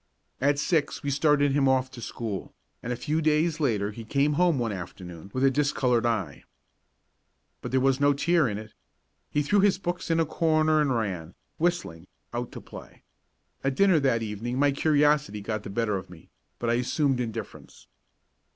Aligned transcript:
At 0.41 0.57
six 0.57 1.03
we 1.03 1.11
started 1.11 1.51
him 1.51 1.67
off 1.69 1.91
to 1.91 2.01
school, 2.01 2.51
and 2.81 2.91
a 2.91 2.95
few 2.95 3.21
days 3.21 3.59
later 3.59 3.91
he 3.91 4.03
came 4.03 4.33
home 4.33 4.57
one 4.57 4.71
afternoon 4.71 5.29
with 5.31 5.43
a 5.43 5.51
discoloured 5.51 6.07
eye. 6.07 6.43
But 7.61 7.69
there 7.69 7.79
was 7.81 7.99
no 7.99 8.11
tear 8.11 8.47
in 8.49 8.57
it. 8.57 8.73
He 9.29 9.43
threw 9.43 9.59
his 9.59 9.77
books 9.77 10.09
in 10.09 10.19
a 10.19 10.25
corner 10.25 10.81
and 10.81 10.91
ran, 10.97 11.35
whistling, 11.59 12.07
out 12.33 12.51
to 12.53 12.59
play. 12.61 13.03
At 13.63 13.75
dinner 13.75 13.99
that 13.99 14.23
evening 14.23 14.57
my 14.57 14.71
curiosity 14.71 15.39
got 15.39 15.61
the 15.61 15.69
better 15.69 15.97
of 15.97 16.09
me, 16.09 16.29
but 16.57 16.71
I 16.71 16.81
assumed 16.81 17.19
indifference. 17.19 17.85